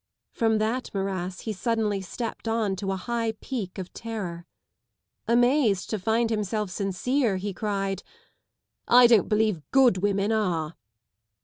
From 0.31 0.57
that 0.57 0.91
morass 0.95 1.41
he 1.41 1.53
suddenly 1.53 2.01
stepped 2.01 2.47
on 2.47 2.75
to 2.77 2.91
a 2.91 2.95
high 2.95 3.33
peak 3.33 3.77
of 3.77 3.93
terror. 3.93 4.47
Amazed 5.27 5.91
to 5.91 5.99
find 5.99 6.31
himself 6.31 6.71
sincere, 6.71 7.37
he 7.37 7.53
cried 7.53 8.01
ŌĆö" 8.87 8.93
1 8.95 9.07
don't 9.09 9.29
believe 9.29 9.61
good 9.69 9.99
women 9.99 10.31
are! 10.31 10.75